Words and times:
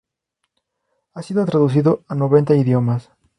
Ha 1.13 1.21
sido 1.21 1.45
traducido 1.45 2.03
a 2.07 2.15
noventa 2.15 2.55
idiomas. 2.55 3.11